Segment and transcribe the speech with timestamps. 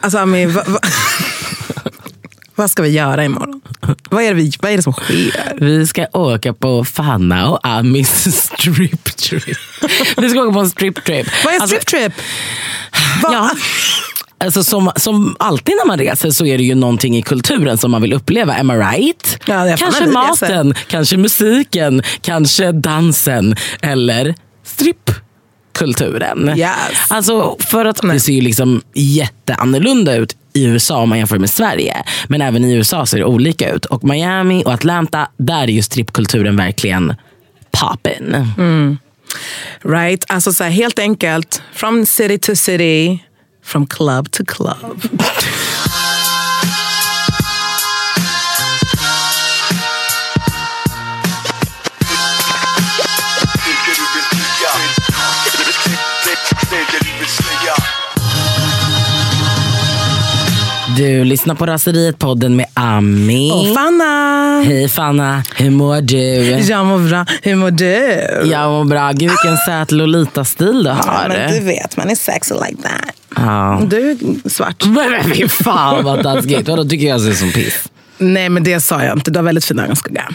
[0.00, 0.78] Alltså Ami, va, va,
[2.54, 3.60] vad ska vi göra imorgon?
[4.10, 5.54] Vad är, det vi, vad är det som sker?
[5.60, 9.58] Vi ska åka på Fanna och Amis strip trip.
[10.16, 11.26] Vi ska åka på en strip trip.
[11.44, 12.12] Vad är Alltså, strip trip?
[13.22, 13.50] Ja.
[14.38, 17.90] Alltså som, som alltid när man reser så är det ju någonting i kulturen som
[17.90, 18.54] man vill uppleva.
[18.54, 19.38] Am I right?
[19.46, 24.34] Ja, kanske maten, kanske musiken, kanske dansen eller
[25.70, 26.58] strippkulturen.
[26.58, 26.70] Yes.
[27.08, 31.50] Alltså för att det ser ju liksom jätteannorlunda ut i USA om man jämför med
[31.50, 32.04] Sverige.
[32.28, 33.84] Men även i USA ser det olika ut.
[33.84, 37.14] Och Miami och Atlanta, där är ju strippkulturen verkligen
[37.70, 38.36] poppin.
[39.82, 40.24] Right?
[40.28, 43.18] Alltså så här, helt enkelt, from city to city,
[43.64, 45.02] from club to club.
[61.00, 63.50] Du lyssnar på Raseriet-podden med Ami.
[63.52, 64.62] Och Fanna!
[64.64, 66.16] Hej Fanna, hur mår du?
[66.70, 67.26] Jag mår bra.
[67.42, 68.48] Hur mår du?
[68.50, 69.12] Jag mår bra.
[69.12, 71.28] Gud vilken söt Lolita-stil du Ja, har.
[71.28, 73.14] men du vet, man är sexy like that.
[73.36, 73.82] Ja.
[73.86, 74.84] Du är svart.
[74.84, 76.68] Men fy fan vad taskigt.
[76.68, 77.84] Vadå tycker jag ser som piss?
[78.18, 79.30] Nej, men det sa jag inte.
[79.30, 80.28] Du har väldigt fin ögonskugga.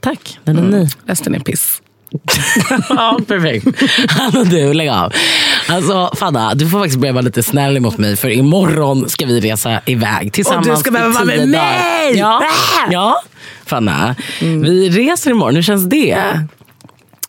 [0.00, 0.88] Tack, den är ny.
[1.06, 1.82] Resten är piss.
[2.88, 3.66] ja, perfekt.
[4.20, 5.12] Alltså, du, lägg av.
[5.70, 9.40] Alltså, Fanna, du får faktiskt börja vara lite snäll mot mig för imorgon ska vi
[9.40, 12.16] resa iväg tillsammans Och du ska behöva vara med mig!
[12.16, 12.42] Ja,
[12.90, 13.22] ja.
[13.66, 15.54] Fanna, vi reser imorgon.
[15.54, 16.40] Hur känns det?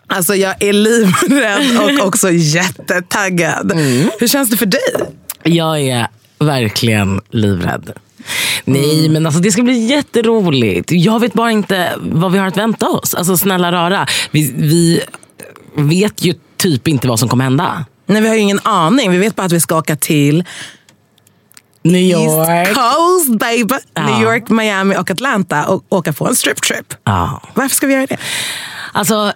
[0.08, 3.74] Alltså jag är livrädd och också jättetaggad.
[4.20, 5.14] Hur känns det för dig?
[5.44, 6.08] Jag är
[6.40, 7.92] verkligen livrädd.
[8.66, 10.92] Nej, men alltså det ska bli jätteroligt.
[10.92, 13.16] Jag vet bara inte vad vi har att vänta oss.
[13.16, 14.08] Alltså snälla rara.
[14.32, 15.02] Vi, vi
[15.76, 17.86] vet ju typ inte vad som kommer hända.
[18.12, 19.12] Nej, vi har ju ingen aning.
[19.12, 20.44] Vi vet bara att vi ska åka till
[21.84, 22.74] New East York.
[22.74, 23.76] Coast baby.
[23.94, 24.06] Ja.
[24.06, 26.94] New York, Miami och Atlanta och åka på en strip trip.
[27.04, 27.42] Ja.
[27.54, 28.18] Varför ska vi göra det?
[28.94, 29.34] Alltså,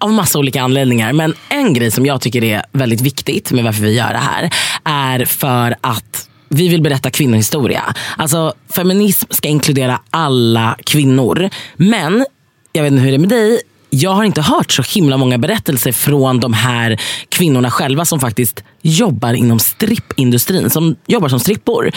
[0.00, 1.12] av massa olika anledningar.
[1.12, 4.50] Men en grej som jag tycker är väldigt viktigt med varför vi gör det här
[4.84, 7.94] är för att vi vill berätta kvinnohistoria.
[8.16, 11.50] Alltså, feminism ska inkludera alla kvinnor.
[11.76, 12.26] Men,
[12.72, 13.60] jag vet inte hur det är med dig,
[13.94, 18.64] jag har inte hört så himla många berättelser från de här kvinnorna själva som faktiskt
[18.82, 21.90] jobbar inom strippindustrin, som jobbar som strippor.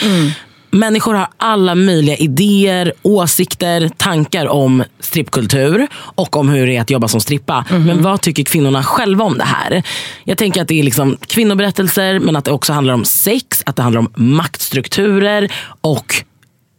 [0.72, 6.90] Människor har alla möjliga idéer, åsikter, tankar om strippkultur och om hur det är att
[6.90, 7.66] jobba som strippa.
[7.69, 9.84] Men vad tycker kvinnorna själva om det här?
[10.24, 13.75] Jag tänker att det är liksom kvinnoberättelser men att det också handlar om sex, att
[13.75, 16.24] det handlar om maktstrukturer och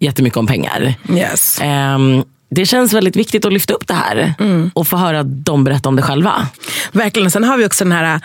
[0.01, 0.95] jättemycket om pengar.
[1.11, 1.59] Yes.
[1.63, 4.35] Ehm, det känns väldigt viktigt att lyfta upp det här
[4.75, 6.47] och få höra dem berätta om det själva.
[6.93, 7.31] Verkligen.
[7.31, 8.21] Sen har vi också den här äh,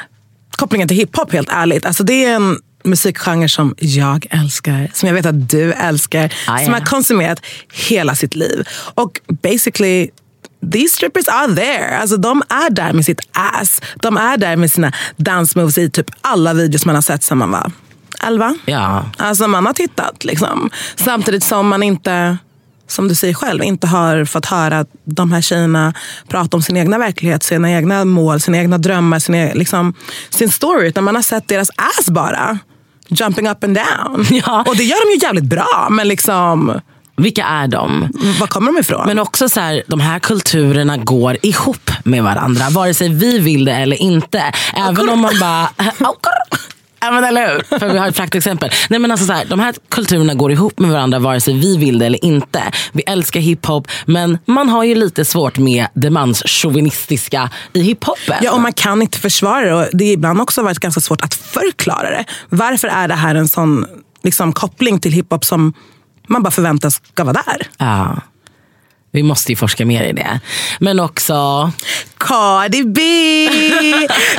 [0.51, 1.85] kopplingen till hiphop helt ärligt.
[1.85, 6.57] Alltså det är en musikgenre som jag älskar, som jag vet att du älskar, Ah,
[6.57, 6.79] som ja.
[6.79, 7.39] har konsumerat
[7.89, 8.67] hela sitt liv.
[8.95, 10.09] Och basically
[10.71, 11.97] These strippers are there.
[11.97, 13.81] Alltså, de är där med sitt ass.
[13.95, 17.37] De är där med sina dance moves i typ alla videos man har sett sedan
[17.37, 17.71] man var
[18.23, 18.55] 11.
[18.65, 19.05] Ja.
[19.17, 20.69] Alltså man har tittat liksom.
[20.95, 22.37] Samtidigt som man inte,
[22.87, 25.93] som du säger själv, inte har fått höra de här tjejerna
[26.27, 29.93] prata om sin egna verklighet, sina egna mål, sina egna drömmar, sin, e- liksom,
[30.29, 30.87] sin story.
[30.87, 32.57] Utan man har sett deras ass bara.
[33.07, 34.25] Jumping up and down.
[34.45, 34.63] Ja.
[34.67, 35.87] Och det gör de ju jävligt bra.
[35.91, 36.79] Men liksom,
[37.17, 38.09] Vilka är de?
[38.39, 39.07] var kommer de ifrån?
[39.07, 42.69] Men också så här, de här kulturerna går ihop med varandra.
[42.69, 44.43] Vare sig vi vill det eller inte.
[44.75, 45.69] Även om man bara...
[47.03, 47.79] Ja, men eller hur?
[47.79, 48.69] För vi har ett praktexempel.
[48.89, 51.77] Nej, men alltså så här, de här kulturerna går ihop med varandra vare sig vi
[51.77, 52.63] vill det eller inte.
[52.91, 58.37] Vi älskar hiphop men man har ju lite svårt med det manschauvinistiska i hiphopen.
[58.41, 59.73] Ja, och man kan inte försvara det.
[59.73, 62.25] Och det har ibland också varit ganska svårt att förklara det.
[62.49, 63.85] Varför är det här en sån
[64.23, 65.73] liksom, koppling till hiphop som
[66.27, 67.67] man bara förväntas ska vara där?
[67.77, 68.21] Ja.
[69.13, 70.39] Vi måste ju forska mer i det.
[70.79, 71.71] Men också...
[72.17, 73.01] Cardi B!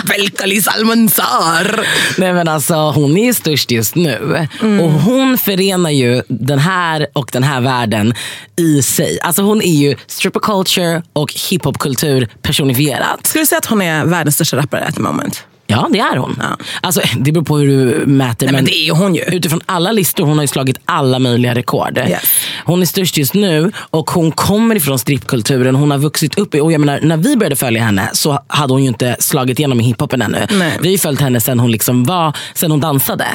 [0.09, 1.87] Belkali Salmansar!
[2.19, 4.49] Nej men alltså hon är ju störst just nu.
[4.83, 8.15] Och hon förenar ju den här och den här världen
[8.57, 9.19] i sig.
[9.23, 13.27] Alltså hon är ju stripper culture och hiphopkultur personifierat.
[13.27, 15.45] Skulle du säga att hon är världens största rappare at the moment?
[15.67, 16.37] Ja det är hon.
[16.41, 16.57] Ja.
[16.81, 18.47] Alltså, det beror på hur du mäter.
[18.47, 19.23] Nej, men det är hon ju.
[19.23, 21.99] Utifrån alla listor, hon har ju slagit alla möjliga rekord.
[21.99, 22.23] Yes.
[22.65, 25.75] Hon är störst just nu och hon kommer ifrån strippkulturen.
[25.75, 28.73] Hon har vuxit upp i, och jag menar, när vi började följa henne så hade
[28.73, 30.47] hon ju inte slagit igenom i hiphopen ännu.
[30.51, 30.79] Nej.
[30.83, 33.27] Vi har följt henne sen hon, liksom var, sen hon dansade.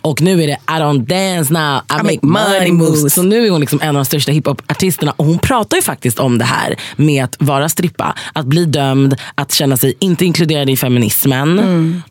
[0.00, 3.14] Och nu är det I don't dance now, I, make, money moves.
[3.14, 5.12] Så nu är hon liksom en av de största hiphopartisterna.
[5.16, 8.14] Och hon pratar ju faktiskt om det här med att vara strippa.
[8.32, 11.61] Att bli dömd, att känna sig inte inkluderad i feminismen.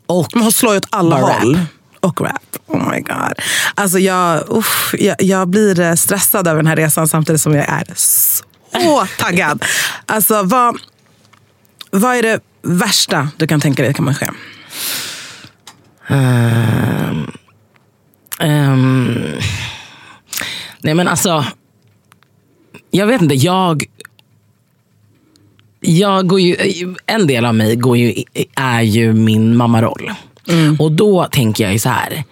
[0.06, 1.42] Och Men hon slår ju åt alla rap.
[1.42, 1.60] håll.
[2.00, 2.42] och rap.
[2.66, 3.32] Oh my god.
[3.74, 7.68] Alltså jag, uff, jag, jag blir eh, stressad över den här resan samtidigt som jag
[7.68, 9.64] är så taggad.
[10.06, 10.76] Alltså vad,
[11.90, 14.28] vad är det värsta du kan tänka dig kan man ske?
[18.38, 19.36] Ehm,
[20.80, 21.44] nej men alltså,
[22.90, 23.34] jag vet inte.
[23.34, 23.84] Jag,
[25.82, 26.56] jag går ju,
[27.06, 28.14] en del av mig går ju,
[28.54, 30.10] är ju min mammaroll.
[30.78, 32.24] Och då tänker jag ju så här.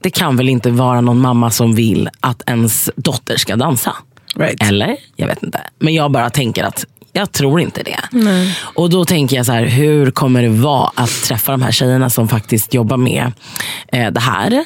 [0.00, 3.96] Det kan väl inte vara någon mamma som vill att ens dotter ska dansa?
[4.36, 4.62] Right.
[4.68, 4.96] Eller?
[5.16, 5.60] Jag vet inte.
[5.78, 6.86] Men jag bara tänker att
[7.16, 7.98] jag tror inte det.
[8.58, 12.10] Och då tänker jag så här, hur kommer det vara att träffa de här tjejerna
[12.10, 13.32] som faktiskt jobbar med
[13.92, 14.64] eh, det här?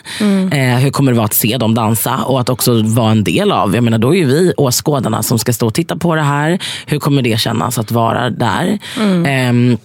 [0.53, 3.53] Eh, hur kommer det vara att se dem dansa och att också vara en del
[3.53, 6.23] av, jag menar då är ju vi åskådarna som ska stå och titta på det
[6.23, 6.59] här.
[6.87, 8.79] Hur kommer det kännas att vara där?
[9.27, 9.79] Ehm,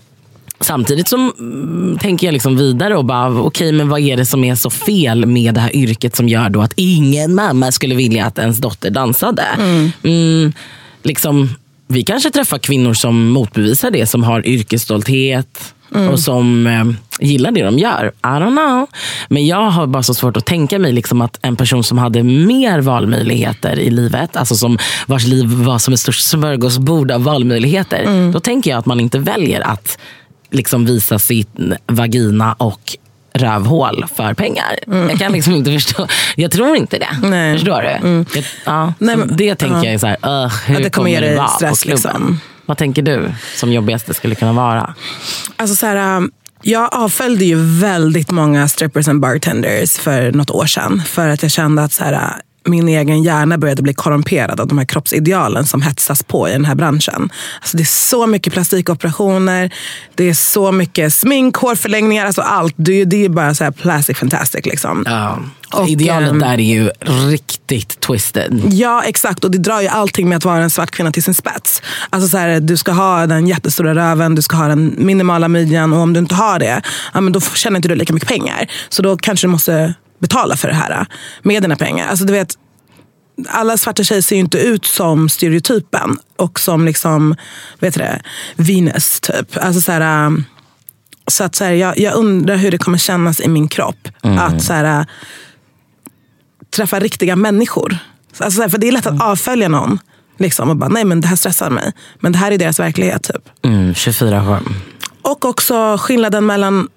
[0.60, 4.44] Samtidigt som mm, tänker jag liksom vidare och bara, okej men vad är det som
[4.44, 8.26] är så fel med det här yrket som gör då att ingen mamma skulle vilja
[8.26, 9.44] att ens dotter dansade?
[10.04, 10.54] Mm,
[11.04, 11.50] liksom,
[11.88, 15.74] vi kanske träffar kvinnor som motbevisar det, som har yrkesstolthet
[16.12, 16.84] och som eh,
[17.28, 18.08] gillar det de gör.
[18.08, 18.88] I don't know.
[19.30, 22.24] Men jag har bara så svårt att tänka mig liksom att en person som hade
[22.24, 24.78] mer valmöjligheter i livet, alltså som
[25.08, 28.32] vars liv var som ett stort smörgåsbord av valmöjligheter.
[28.32, 29.98] Då tänker jag att man inte väljer att
[30.52, 32.98] liksom visa sin vagina och
[33.36, 34.80] rövhål för pengar.
[35.10, 36.08] Jag kan liksom inte förstå.
[36.36, 37.28] Jag tror inte det.
[37.28, 37.54] Nej.
[37.54, 37.88] Förstår du?
[38.40, 39.84] Jag, ja, Nej, men- det tänker ja.
[39.86, 42.12] jag är så här, uh, hur det kommer ge det vara stress, på klubben?
[42.14, 42.40] liksom.
[42.66, 44.96] Vad tänker du som jobbigaste skulle kunna vara?
[45.58, 50.66] Alltså så här, um, jag avföljde ju väldigt många strippers and bartenders för något år
[50.66, 51.02] sedan.
[51.06, 52.32] För att jag kände att så här,
[52.66, 56.66] min egen hjärna började bli korrumperad av de här kroppsidealen som hetsas på i den
[56.66, 57.30] här branschen.
[57.62, 59.74] Alltså det är så mycket plastikoperationer,
[60.16, 62.74] det är så mycket smink, hårförlängningar, alltså allt.
[62.78, 64.66] Det, är- det är bara så här plastic fantastic.
[64.66, 65.04] Liksom.
[65.08, 65.40] Ja.
[65.74, 66.90] Och, Idealet ehm, där är ju
[67.32, 68.62] riktigt twisted.
[68.72, 69.44] Ja, exakt.
[69.44, 71.82] Och det drar ju allting med att vara en svart kvinna till sin spets.
[72.10, 75.94] Alltså så här, du ska ha den jättestora röven, du ska ha den minimala midjan
[75.94, 76.82] och om du inte har det,
[77.14, 78.68] ja, men då tjänar inte du lika mycket pengar.
[78.90, 81.08] Så då kanske du måste betala för det här
[81.42, 82.08] med dina pengar.
[82.08, 82.58] Alltså du vet,
[83.48, 87.36] alla svarta tjejer ser ju inte ut som stereotypen och som liksom,
[87.80, 88.22] vet du det,
[88.56, 89.58] Venus typ.
[89.58, 90.32] Alltså så här, äh,
[91.28, 94.64] så att så här, jag, jag undrar hur det kommer kännas i min kropp att
[94.64, 95.06] så här, äh,
[96.76, 97.98] träffa riktiga människor.
[98.38, 100.00] Alltså, så här, för det är lätt att avfölja någon.
[100.38, 101.94] Liksom, och bara, nej men det här stressar mig.
[102.20, 103.24] Men det här är deras verklighet.
[103.24, 103.66] Typ.
[103.66, 104.76] Mm, 24 skärm.
[105.22, 106.88] Och också skillnaden mellan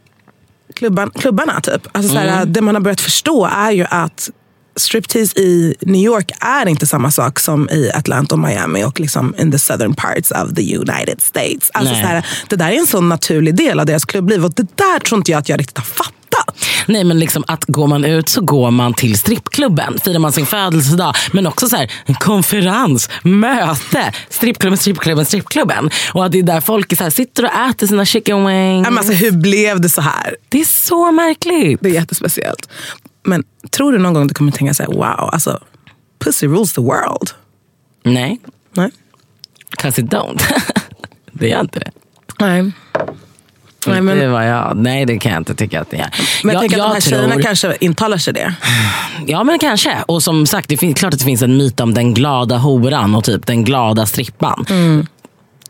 [0.78, 1.60] klubban, klubbarna.
[1.60, 1.86] Typ.
[1.92, 4.30] Alltså, så här, Det man har börjat förstå är ju att
[4.78, 9.34] striptease i New York är inte samma sak som i Atlanta och Miami och liksom
[9.38, 11.70] in the southern parts of the United States.
[11.74, 12.02] Alltså, Nej.
[12.02, 14.98] så här, det där är en sån naturlig del av deras klubbliv och det där
[15.00, 16.14] tror inte jag att jag riktigt har fattat.
[16.86, 19.98] Nej men liksom att går man ut så går man till strippklubben.
[20.04, 21.14] Firar man sin födelsedag.
[21.32, 24.12] Men också så här, en konferens, möte.
[24.30, 25.90] Strippklubben, strippklubben, strippklubben.
[26.12, 28.88] Och att det är där folk så här, sitter och äter sina chicken wings.
[28.88, 30.36] Men Alltså, hur blev det så här?
[30.48, 31.80] Det är så märkligt.
[31.82, 32.68] Det är jättespeciellt.
[33.28, 35.60] Men tror du någon gång du kommer tänka så här, wow, alltså
[36.18, 37.30] pussy rules the world?
[38.04, 38.40] Nej,
[38.72, 38.90] Nej.
[39.70, 40.42] cause it don't.
[41.32, 41.90] det gör inte det.
[42.40, 42.72] Nej.
[43.86, 44.76] Nej, det men, var jag.
[44.76, 46.10] Nej det kan jag inte tycka att det är.
[46.44, 48.54] men jag, tänker att de här tror- tjejerna kanske intalar sig det.
[49.26, 49.96] Ja men kanske.
[50.06, 53.14] Och som sagt, det finns, klart att det finns en myt om den glada horan
[53.14, 54.66] och typ den glada strippan.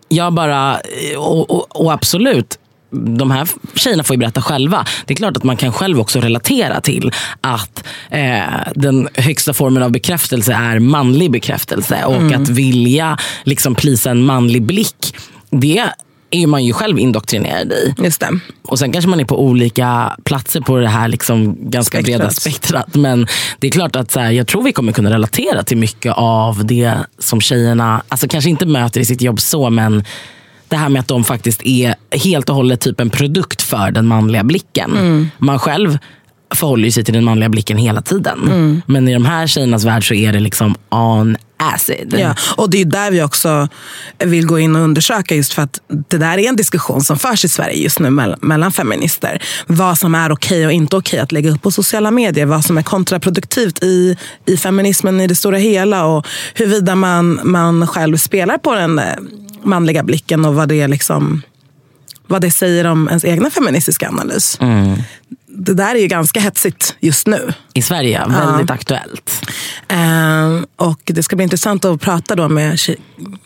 [0.08, 0.80] Jag bara,
[1.16, 2.58] och, och, och absolut,
[2.90, 4.86] de här tjejerna får ju berätta själva.
[5.06, 8.42] Det är klart att man kan själv också relatera till att eh,
[8.74, 12.04] den högsta formen av bekräftelse är manlig bekräftelse.
[12.04, 15.16] Och att vilja liksom plisa en manlig blick,
[15.50, 15.84] det
[16.30, 17.94] är man ju själv indoktrinerad i.
[17.98, 18.40] Just det.
[18.62, 22.18] Och sen kanske man är på olika platser på det här liksom ganska Spektrat.
[22.18, 22.94] breda spektrat.
[22.94, 23.26] Men
[23.58, 26.66] det är klart att så här, jag tror vi kommer kunna relatera till mycket av
[26.66, 30.04] det som tjejerna, alltså kanske inte möter i sitt jobb så, men
[30.68, 34.06] det här med att de faktiskt är helt och hållet typ en produkt för den
[34.06, 34.96] manliga blicken.
[34.96, 35.30] Mm.
[35.38, 35.98] Man själv
[36.54, 38.42] förhåller sig till den manliga blicken hela tiden.
[38.42, 38.82] Mm.
[38.86, 42.14] Men i de här tjejernas värld så är det liksom on acid.
[42.18, 43.68] Ja, och det är där vi också
[44.18, 47.44] vill gå in och undersöka just för att det där är en diskussion som förs
[47.44, 49.42] i Sverige just nu mell- mellan feminister.
[49.66, 52.46] Vad som är okej och inte okej att lägga upp på sociala medier.
[52.46, 57.86] Vad som är kontraproduktivt i, i feminismen i det stora hela och huruvida man, man
[57.86, 59.04] själv spelar på den eh,
[59.62, 61.42] manliga blicken och vad det, liksom,
[62.26, 64.58] vad det säger om ens egna feministiska analys.
[65.46, 67.52] Det där är ju ganska hetsigt just nu.
[67.74, 69.46] I Sverige, väldigt aktuellt.
[69.88, 72.96] Ehm, och det ska bli intressant att prata då med tje-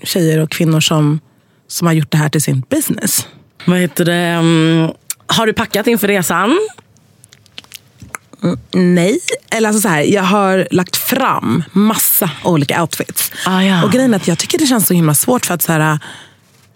[0.03, 1.21] tjejer och kvinnor som,
[1.69, 3.27] som har gjort det här till sin business.
[3.67, 4.15] Vad heter det?
[4.15, 4.91] mm,
[5.27, 6.59] har du packat inför resan?
[8.73, 9.19] Nej,
[9.51, 13.33] eller alltså så här, jag har lagt fram massa olika outfits.
[13.47, 13.85] Ah, ja.
[13.85, 15.99] Och grejen är att jag tycker det känns så himla svårt för att så här,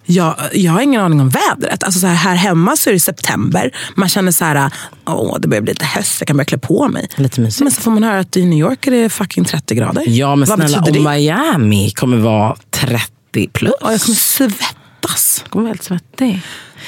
[0.07, 1.83] jag, jag har ingen aning om vädret.
[1.83, 3.71] Alltså så här, här hemma så är det september.
[3.95, 4.71] Man känner så här,
[5.07, 7.09] åh det börjar bli lite höst, jag kan börja klä på mig.
[7.17, 7.63] Lite mysigt.
[7.63, 10.03] Men så får man höra att i New York är det fucking 30 grader.
[10.07, 11.15] Ja men Vad snälla, och?
[11.17, 13.73] Miami kommer vara 30 plus.
[13.81, 15.41] Ja, jag kommer svettas.
[15.43, 16.43] Jag kommer vara helt svettig.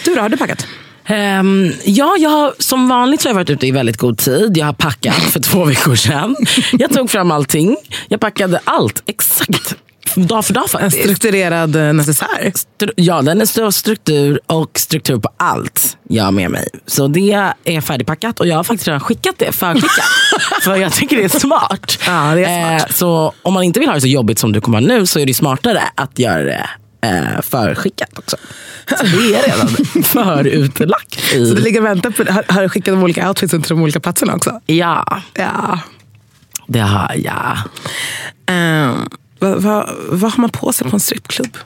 [0.04, 0.66] Du då, har du packat?
[1.10, 4.56] Ehm, ja, jag har, som vanligt så har jag varit ute i väldigt god tid.
[4.56, 6.36] Jag har packat för två veckor sedan.
[6.72, 7.76] Jag tog fram allting.
[8.08, 9.74] Jag packade allt exakt
[10.14, 11.02] dag för dag En faktiskt.
[11.02, 12.52] strukturerad eh, necessär.
[12.54, 16.68] Stru- Ja, den är struktur och struktur på allt jag har med mig.
[16.86, 20.04] Så det är färdigpackat och jag har faktiskt redan skickat det, förskickat.
[20.62, 21.98] för jag tycker det är smart.
[22.06, 22.90] Ja, det är smart.
[22.90, 25.06] Eh, så om man inte vill ha det så jobbigt som du kommer ha nu
[25.06, 26.68] så är det smartare att göra det
[27.00, 28.36] eh, förskickat också.
[28.98, 29.68] Så det är redan
[30.04, 31.32] förutlagt.
[31.34, 33.68] I, Så det ligger och väntar på, har, har du skickat de olika outfitsen till
[33.76, 34.60] de olika platserna också?
[34.66, 35.80] Ja, Ja.
[36.66, 37.58] det har jag.
[38.56, 41.56] Um, vad, vad, vad har man på sig på en strippklubb?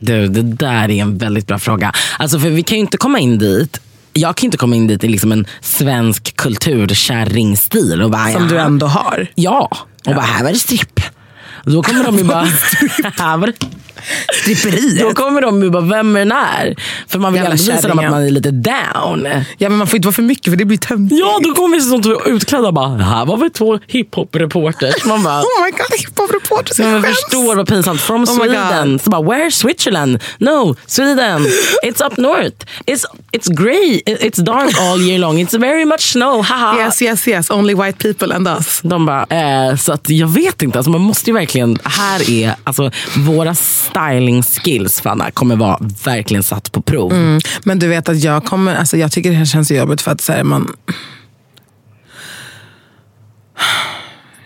[0.00, 1.92] Du, det där är en väldigt bra fråga.
[2.18, 3.80] Alltså för vi kan ju inte komma in dit
[4.12, 8.48] jag kan inte komma in dit i liksom en svensk kulturkärringstil och bara, Som ja.
[8.48, 9.26] du ändå har.
[9.34, 9.70] Ja,
[10.06, 11.00] och bara här var det stripp.
[11.64, 12.48] Då kommer de ju bara,
[13.16, 13.66] här var det
[14.42, 15.00] Stripperiet?
[15.00, 16.76] Då kommer de ju bara, vem är den här?
[17.08, 19.28] För man vill Jävla gärna visa dem att man är lite down.
[19.58, 21.20] Ja, men man får inte vara för mycket för det blir tömtigt.
[21.20, 25.04] Ja, då kommer vi sånt utklädda bara, här var vi två hiphop-reporters.
[25.04, 26.78] Man bara, Oh my god, hiphop-reporters.
[26.78, 28.00] jag Jag förstår vad pinsamt.
[28.00, 28.98] From Oh Sweden.
[28.98, 30.22] Så bara, where's Switzerland?
[30.38, 31.46] No, Sweden.
[31.84, 32.66] It's up north.
[32.86, 34.02] It's, it's grey.
[34.06, 35.40] It's dark all year long.
[35.40, 36.42] It's very much snow.
[36.42, 36.78] Haha.
[36.78, 37.50] Yes, yes, yes.
[37.50, 38.80] Only white people and us.
[38.82, 40.78] De bara, eh, så att jag vet inte.
[40.78, 43.54] Alltså man måste ju verkligen, här är, alltså våra
[43.96, 47.12] styling skills Fanna, kommer vara verkligen satt på prov.
[47.12, 47.40] Mm.
[47.64, 50.20] Men du vet att jag kommer, alltså jag tycker det här känns jobbigt för att
[50.20, 50.72] så här, man...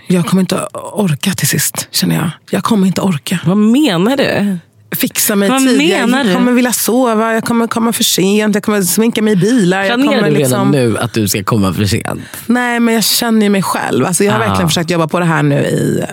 [0.07, 0.57] Jag kommer inte
[0.93, 2.31] orka till sist, känner jag.
[2.51, 3.39] Jag kommer inte orka.
[3.47, 4.59] Vad menar du?
[4.97, 6.07] Fixa mig Vad tidigare.
[6.07, 6.31] menar du?
[6.31, 9.83] Jag kommer vilja sova, jag kommer komma för sent, jag kommer sminka mig i bilar.
[9.83, 10.73] Jag Planerar kommer du liksom...
[10.73, 12.21] redan nu att du ska komma för sent?
[12.47, 14.07] Nej, men jag känner ju mig själv.
[14.07, 14.47] Alltså, jag har Ah.
[14.49, 16.05] verkligen försökt jobba på det här nu i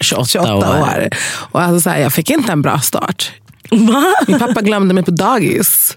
[0.00, 1.08] 28, 28 år.
[1.28, 3.32] Och alltså, så här, jag fick inte en bra start.
[3.70, 4.04] Va?
[4.26, 5.96] Min pappa glömde mig på dagis.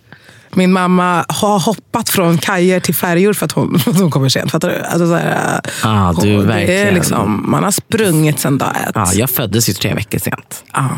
[0.54, 4.30] Min mamma har hoppat från kajer till färjor för att hon, för att hon kommer
[4.30, 4.52] sent.
[4.52, 4.76] Fattar du?
[4.82, 6.94] Alltså, så här, Ah, du, hon- det är verkligen.
[6.94, 8.92] liksom, man har sprungit sedan dag ett.
[8.96, 10.64] Ja, jag föddes ju tre veckor sent.
[10.74, 10.90] Ja.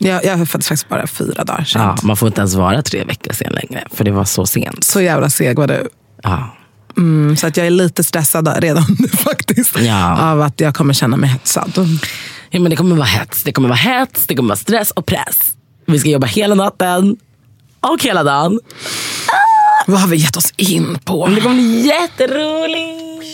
[0.00, 1.84] Jag, jag föddes faktiskt bara fyra dagar sent.
[1.84, 4.84] Ja, man får inte ens vara tre veckor sen längre, för det var så sent.
[4.84, 5.88] Så jävla seg var du.
[6.22, 6.54] Ja.
[6.98, 9.78] Mm, så att jag är lite stressad redan nu faktiskt.
[9.80, 10.18] Ja.
[10.32, 11.72] Av att jag kommer känna mig hetsad.
[12.50, 15.06] Ja, men det kommer vara hets, det kommer vara hets, det kommer vara stress och
[15.06, 15.38] press.
[15.86, 17.16] Vi ska jobba hela natten
[17.80, 18.60] och hela dagen.
[19.86, 21.26] Vad har vi gett oss in på?
[21.26, 23.26] Det kommer bli jätteroligt.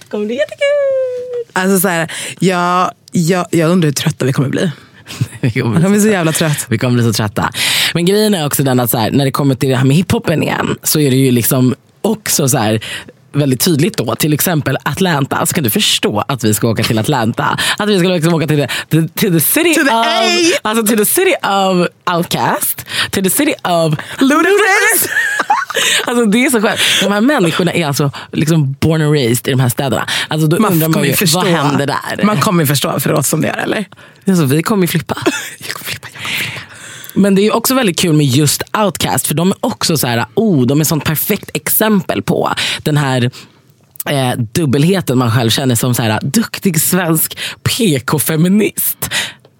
[0.00, 1.52] Det kommer bli jättekul.
[1.52, 4.70] Alltså så här, jag, jag, jag undrar hur trötta vi kommer bli.
[5.40, 6.66] Vi kommer Jag bli kommer bli så så jävla trött.
[6.68, 7.50] Vi kommer bli så trötta.
[7.94, 9.96] Men grejen är också den att så här, när det kommer till det här med
[9.96, 11.74] hiphopen igen så är det ju liksom
[12.10, 12.80] också så här
[13.32, 15.46] väldigt tydligt då, till exempel Atlanta.
[15.46, 17.58] Så kan du förstå att vi ska åka till Atlanta?
[17.78, 20.58] Att vi ska liksom åka till the, till the city To the of, A.
[20.62, 25.08] alltså till the city of Outcast, till the city of Ludacris!
[26.06, 26.80] Alltså det är så skönt.
[27.02, 30.06] De här människorna är alltså liksom born and raised i de här städerna.
[30.28, 31.38] Alltså då undrar man kommer ju, ju förstå.
[31.38, 32.24] vad händer där?
[32.24, 33.84] Man kommer ju förstå för oss som det är, eller?
[34.28, 35.16] Alltså, vi kommer ju flippa.
[35.58, 36.69] Jag kommer flippa, jag kommer flippa.
[37.20, 40.26] Men det är också väldigt kul med just Outcast för de är också så här,
[40.34, 42.50] oh, de är sånt perfekt exempel på
[42.82, 43.30] den här
[44.10, 49.10] eh, dubbelheten man själv känner som så här, duktig svensk PK-feminist.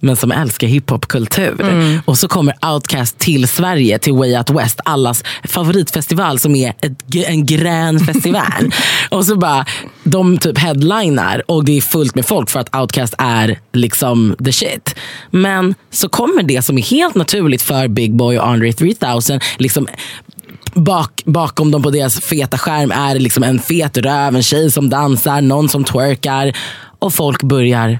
[0.01, 1.57] Men som älskar hiphopkultur.
[2.05, 4.81] Och så kommer Outcast till Sverige, till Way Out West.
[4.85, 8.73] Allas favoritfestival som är ett, en grän festival.
[9.11, 9.67] och så bara,
[10.05, 14.53] de typ headlinar och det är fullt med folk för att Outcast är liksom the
[14.53, 14.95] shit.
[15.31, 19.89] Men så kommer det som är helt naturligt för Big Boy och Andre 3000 liksom
[20.75, 24.91] Bak, bakom dem på deras feta skärm är liksom en fet röv, en tjej som
[24.91, 26.57] dansar, någon som twerkar.
[26.99, 27.99] Och folk börjar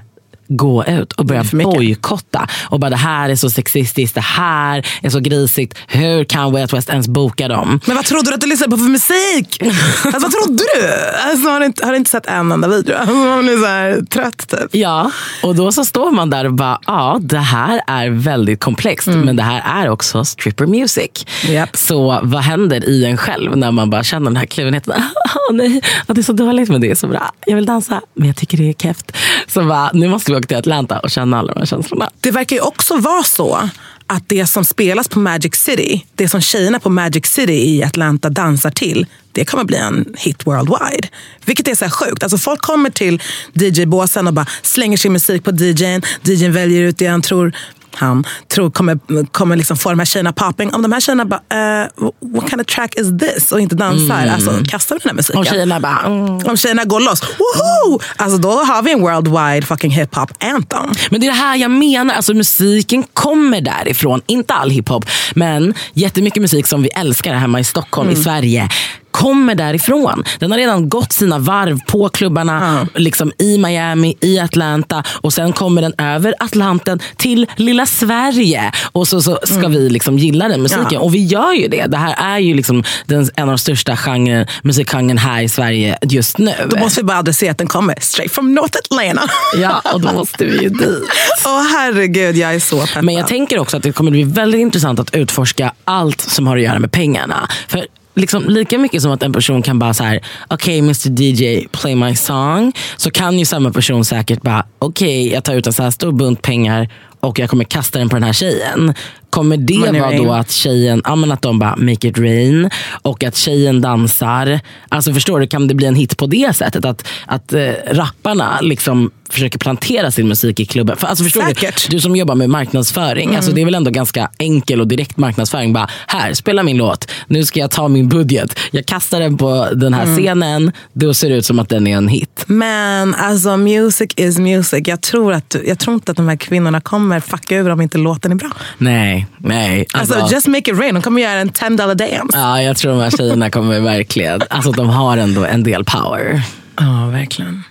[0.57, 1.63] gå ut och börja mycket.
[1.63, 2.47] bojkotta.
[2.63, 5.77] Och bara det här är så sexistiskt, det här är så grisigt.
[5.87, 7.79] Hur kan Way Out West ens boka dem?
[7.85, 9.61] Men vad trodde du att du lyssnade på för musik?
[10.03, 10.87] Alltså, vad trodde du?
[11.29, 12.97] Alltså, har, du inte, har du inte sett en enda video?
[12.97, 14.75] Alltså, man är så här trött typ.
[14.75, 15.11] Ja,
[15.43, 19.35] och då så står man där och bara, ja det här är väldigt komplext men
[19.35, 21.25] det här är också stripper music.
[21.43, 21.77] Japp.
[21.77, 24.93] Så vad händer i en själv när man bara känner den här kluvenheten?
[25.49, 27.31] Åh nej, det är så dåligt men det är så bra.
[27.45, 29.17] Jag vill dansa men jag tycker det är keft.
[29.47, 32.09] Så bara, nu måste vi åka till Atlanta och känna alla de här känslorna.
[32.19, 33.69] Det verkar ju också vara så
[34.07, 38.29] att det som spelas på Magic City, det som tjejerna på Magic City i Atlanta
[38.29, 41.07] dansar till, det kommer bli en hit worldwide.
[41.45, 42.23] Vilket är så här sjukt.
[42.23, 43.21] Alltså folk kommer till
[43.53, 46.01] DJ-båsen och bara slänger sin musik på DJn.
[46.23, 47.53] DJn väljer ut det han tror
[47.95, 50.73] han tror kommer, kommer liksom få de här tjejerna popping.
[50.73, 51.41] Om de här tjejerna bara,
[51.83, 53.51] uh, what kind of track is this?
[53.51, 55.39] Och inte dansar, alltså kastar den här musiken.
[55.39, 56.47] Och tjejerna bara, mm.
[56.47, 57.99] Om tjejerna går loss, woho!
[58.15, 60.89] Alltså då har vi en worldwide fucking hiphop anthem.
[61.09, 64.21] Men det är det här jag menar, alltså musiken kommer därifrån.
[64.25, 65.05] Inte all hiphop,
[65.35, 68.69] men jättemycket musik som vi älskar här hemma i Stockholm, i Sverige
[69.11, 70.23] kommer därifrån.
[70.39, 75.53] Den har redan gått sina varv på klubbarna liksom i Miami, i Atlanta och sen
[75.53, 78.71] kommer den över Atlanten till lilla Sverige.
[78.91, 80.87] Och så, så ska vi liksom gilla den musiken.
[80.91, 80.99] Ja.
[80.99, 81.85] Och vi gör ju det.
[81.85, 85.97] Det här är ju liksom den, en av de största genre, musikgenren här i Sverige
[86.01, 86.53] just nu.
[86.69, 89.33] Då måste vi bara adressera att den kommer straight from North Atlanta.
[89.57, 91.03] Ja, och då måste vi ju dit.
[91.45, 93.03] Åh herregud, jag är så peppad.
[93.03, 96.57] Men jag tänker också att det kommer bli väldigt intressant att utforska allt som har
[96.57, 97.47] att göra med pengarna.
[97.67, 97.87] För
[98.21, 101.95] liksom, lika mycket som att en person kan bara så här, okej Mr DJ, play
[101.95, 102.73] my song.
[102.97, 106.11] Så kan ju samma person säkert bara, okej jag tar ut en så här stor
[106.11, 108.93] bunt pengar och jag kommer kasta den på den här tjejen.
[109.31, 112.69] Kommer det vara då att tjejen, ja, men att de bara make it rain
[113.01, 114.59] och att tjejen dansar.
[114.89, 116.85] Alltså förstår du, kan det bli en hit på det sättet?
[116.85, 120.97] Att, att eh, rapparna liksom försöker plantera sin musik i klubben.
[120.97, 121.89] För, alltså, förstår Säkert.
[121.89, 125.17] Du, du som jobbar med marknadsföring, alltså, det är väl ändå ganska enkel och direkt
[125.17, 125.73] marknadsföring.
[125.73, 127.11] Bara, här, spela min låt.
[127.27, 128.59] Nu ska jag ta min budget.
[128.71, 130.71] Jag kastar den på den här scenen.
[130.93, 132.43] Då ser det ut som att den är en hit.
[132.47, 134.87] Men alltså music is music.
[134.87, 137.97] Jag tror, att, jag tror inte att de här kvinnorna kommer fucka ur om inte
[137.97, 138.49] låten är bra.
[138.77, 139.85] Nej, nej.
[139.93, 140.93] Alltså, just make it rain.
[140.93, 142.37] De kommer göra en 10 dollar dance.
[142.37, 146.41] Ja, jag tror de här tjejerna kommer verkligen, alltså de har ändå en del power.
[146.77, 147.63] Ja, verkligen.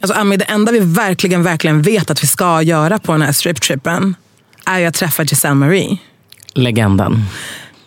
[0.00, 3.32] Alltså, Ami, det enda vi verkligen, verkligen vet att vi ska göra på den här
[3.32, 4.16] striptrippen
[4.66, 5.98] är ju att träffa Giselle Marie.
[6.54, 7.24] Legenden.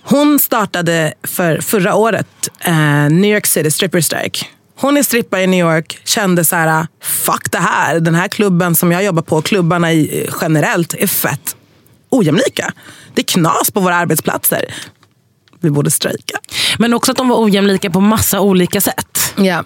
[0.03, 2.27] Hon startade för förra året
[2.59, 2.73] eh,
[3.09, 4.45] New York City Stripper Strike.
[4.79, 7.99] Hon är strippa i New York, kände så här, fuck det här.
[7.99, 11.55] Den här klubben som jag jobbar på, klubbarna i, eh, generellt, är fett
[12.09, 12.73] ojämlika.
[13.13, 14.73] Det är knas på våra arbetsplatser.
[15.59, 16.37] Vi borde strejka.
[16.79, 19.33] Men också att de var ojämlika på massa olika sätt.
[19.37, 19.63] Ja.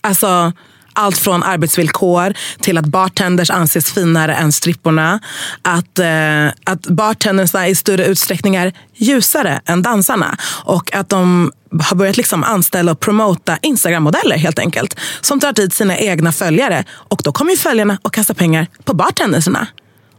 [0.00, 0.52] Alltså,
[0.98, 5.20] allt från arbetsvillkor till att bartenders anses finare än stripporna.
[5.62, 10.36] Att, eh, att bartenders i större utsträckning är ljusare än dansarna.
[10.64, 15.00] Och att de har börjat liksom anställa och promota Instagram-modeller helt enkelt.
[15.20, 16.84] Som tar dit sina egna följare.
[16.90, 19.66] Och då kommer ju följarna och kastar pengar på bartenderserna.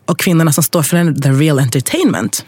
[0.09, 2.45] Och kvinnorna som står för den, the real entertainment.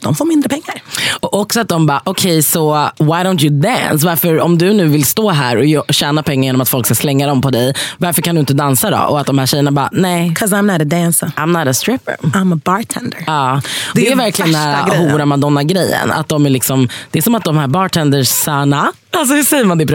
[0.00, 0.82] De får mindre pengar.
[1.20, 4.06] Och också att de bara, okej så why don't you dance?
[4.06, 7.26] Varför, om du nu vill stå här och tjäna pengar genom att folk ska slänga
[7.26, 8.96] dem på dig, varför kan du inte dansa då?
[8.98, 11.32] Och att de här tjejerna bara, nej, Cause I'm not a dancer.
[11.36, 12.16] I'm not a stripper.
[12.22, 13.24] I'm a bartender.
[13.26, 13.60] Ja,
[13.94, 15.10] det, Det är är verkligen den här grejen.
[15.10, 16.10] hora madonna-grejen.
[16.10, 19.78] Att de är liksom, det är som att de här bartendersarna, alltså hur säger man
[19.78, 19.86] det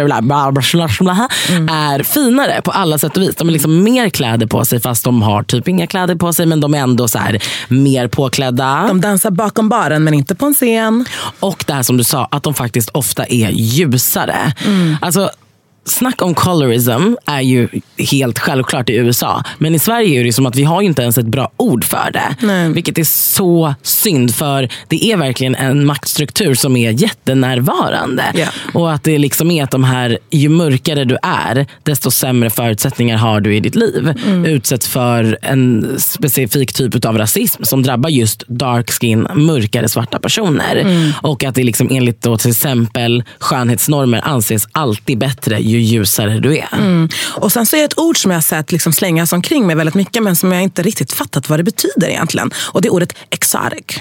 [1.49, 1.69] mm.
[1.69, 3.36] är finare på alla sätt och vis.
[3.36, 6.45] De har liksom mer kläder på sig fast de har typ inga kläder på sig
[6.45, 8.86] men de är ändå så här mer påklädda.
[8.88, 11.05] De dansar bakom baren men inte på en scen.
[11.39, 14.53] Och det här som du sa, att de faktiskt ofta är ljusare.
[14.65, 14.97] Mm.
[15.01, 15.29] Alltså,
[15.86, 17.68] Snack om colorism är ju
[18.12, 19.44] helt självklart i USA.
[19.58, 22.12] Men i Sverige är det som att vi har inte ens ett bra ord för
[22.13, 22.36] det.
[22.39, 22.74] Nej.
[22.74, 28.24] Vilket är så synd för det är verkligen en maktstruktur som är jättenärvarande.
[28.34, 28.48] Ja.
[28.74, 33.18] Och att det liksom är att de här, ju mörkare du är, desto sämre förutsättningar
[33.18, 34.13] har du i ditt liv.
[34.26, 34.46] Mm.
[34.46, 40.76] Utsätts för en specifik typ av rasism som drabbar just dark skin, mörkare svarta personer.
[40.76, 41.12] Mm.
[41.22, 46.58] Och att det liksom enligt då till exempel skönhetsnormer anses alltid bättre ju ljusare du
[46.58, 46.73] är.
[46.73, 47.10] Mm.
[47.36, 49.75] Och sen så är det ett ord som jag har sett liksom slängas omkring mig
[49.75, 52.51] väldigt mycket men som jag inte riktigt fattat vad det betyder egentligen.
[52.71, 53.99] Och det är ordet exotic.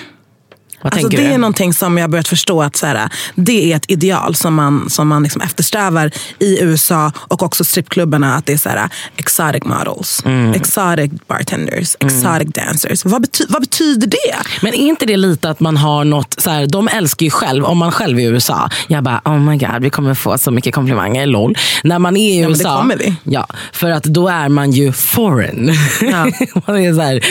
[0.83, 1.23] Vad Alltså det du?
[1.23, 4.91] är någonting som jag börjat förstå att så här, det är ett ideal som man,
[4.91, 8.35] som man liksom eftersträvar i USA och också strippklubbarna.
[8.35, 10.55] Att det är så här, exotic models, Mm.
[10.55, 13.05] exotic bartenders, exotic dancers.
[13.05, 14.37] Vad, bety vad betyder det?
[14.63, 17.65] Men är inte det lite att man har något, så här, de älskar ju själv,
[17.65, 20.51] om man själv är i USA, jag bara oh my god vi kommer få så
[20.51, 21.57] mycket komplimanger, lol.
[21.85, 23.15] När man är i det USA, kommer vi.
[23.25, 25.73] Ja, för att då är man ju foreign.
[26.01, 26.25] Ja.
[26.67, 27.25] man är så här,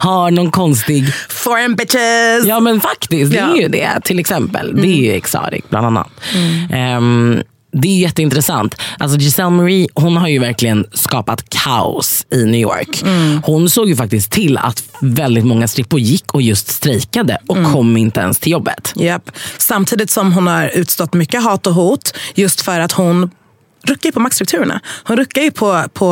[0.00, 2.44] har någon konstig, Foreign bitches!
[2.46, 3.44] ja men faktiskt det är.
[3.44, 3.56] Mm.
[3.60, 4.76] ju det till exempel.
[4.76, 6.08] Det är ju exotic bland annat.
[6.70, 7.42] Ehm,
[7.76, 8.74] det är jätteintressant.
[8.98, 13.02] Alltså Giselle Marie hon har ju verkligen skapat kaos i New York.
[13.02, 13.42] Mm.
[13.44, 17.72] Hon såg ju faktiskt till att väldigt många strippor gick och just strejkade och Mm.
[17.72, 18.92] kom inte ens till jobbet.
[18.96, 19.30] Japp.
[19.58, 23.30] Samtidigt som hon har utstått mycket hat och hot just för att hon
[23.84, 24.80] ruckar ju på maktstrukturerna.
[25.04, 26.06] Hon ruckar ju på, på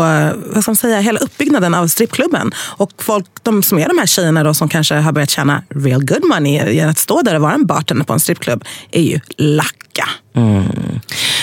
[0.47, 2.53] vad ska man säga, hela uppbyggnaden av strippklubben.
[2.57, 6.05] Och folk de som är de här tjejerna då, som kanske har börjat tjäna real
[6.05, 9.21] good money genom att stå där och vara en bartender på en strippklubb är ju
[9.37, 10.09] lacka.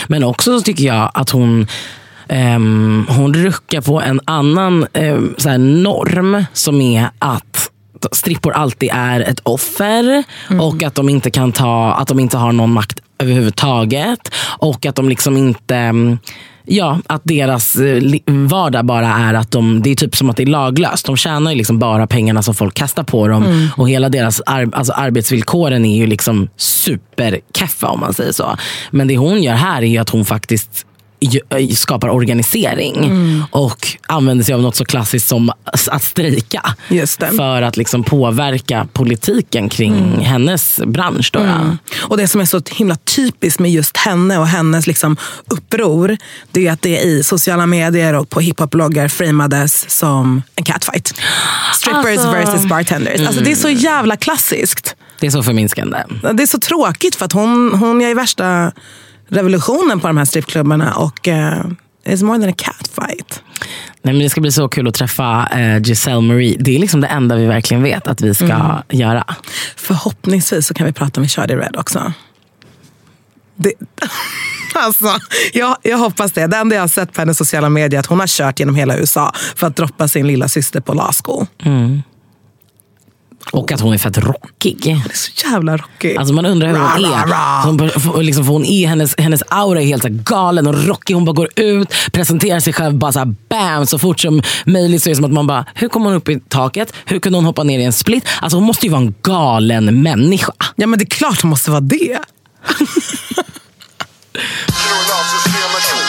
[0.08, 1.68] Men också så tycker jag att hon
[2.28, 7.70] ehm, hon ruckar på en annan ehm, så norm som är att
[8.12, 10.24] strippor alltid är ett offer
[10.60, 14.20] och att de inte kan ta, att de inte har någon makt överhuvudtaget.
[14.58, 16.18] Och att de liksom inte mm,
[16.72, 20.44] Ja, att deras eh, vardag bara är att de, det är typ som att det
[20.44, 21.06] är laglöst.
[21.06, 24.70] De tjänar ju liksom bara pengarna som folk kastar på dem och hela deras ar-
[24.74, 28.56] alltså arbetsvillkoren är ju liksom superkeffa om man säger så.
[28.92, 30.86] Men det hon gör här är ju att hon faktiskt
[31.76, 33.14] skapar organisering
[33.52, 35.52] och använder sig av något så klassiskt som
[35.92, 36.76] att strejka.
[36.88, 37.28] Just det.
[37.28, 41.30] För att liksom påverka politiken kring hennes bransch.
[41.34, 41.78] Då, då.
[42.02, 46.18] Och det som är så himla typiskt med just henne och hennes liksom uppror,
[46.52, 51.14] det är att det i sociala medier och på hiphop-bloggar framades som en catfight.
[51.74, 53.28] Strippers Alltså- versus bartenders.
[53.28, 54.96] Alltså det är så jävla klassiskt.
[55.20, 55.98] Det är så förminskande.
[56.34, 58.72] Det är så tråkigt för att hon, hon gör ju värsta
[59.30, 61.34] revolutionen på de här strippklubbarna och uh,
[62.06, 63.44] it's more than a catfight.
[64.02, 66.58] Nej, men det ska bli så kul att träffa eh, Giselle Marie.
[66.60, 69.36] Det är liksom det enda vi verkligen vet att vi ska göra.
[69.76, 72.13] Förhoppningsvis så kan vi prata med Shadi Red också.
[73.56, 73.74] Det,
[74.76, 75.15] alltså,
[75.54, 76.48] jag, jag hoppas det.
[76.48, 78.76] Det enda jag har sett på hennes sociala medier är att hon har kört genom
[78.76, 81.46] hela USA för att droppa sin lilla syster på law school.
[83.52, 84.86] Och att hon är fett rockig.
[84.86, 86.18] Hon är så jävla rockig.
[86.18, 88.12] Alltså man undrar hur hon är.
[88.14, 91.14] Hon, liksom, hon är hennes, hennes aura är helt så galen och rockig.
[91.14, 93.86] Hon bara går ut, presenterar sig själv, bara så här, bam!
[93.86, 96.30] Så fort som möjligt så är det som att man bara, hur kom hon upp
[96.30, 96.94] i taket?
[97.06, 98.28] Hur kunde hon hoppa ner i en split?
[98.42, 100.54] Alltså hon måste ju vara en galen människa.
[100.76, 102.20] Ja men det är klart hon måste vara det.